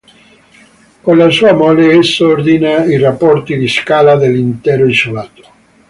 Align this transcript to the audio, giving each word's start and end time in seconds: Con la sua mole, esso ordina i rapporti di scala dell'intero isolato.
Con 1.03 1.15
la 1.19 1.29
sua 1.29 1.53
mole, 1.53 1.93
esso 1.95 2.29
ordina 2.29 2.85
i 2.85 2.97
rapporti 2.97 3.55
di 3.55 3.67
scala 3.67 4.15
dell'intero 4.15 4.87
isolato. 4.87 5.43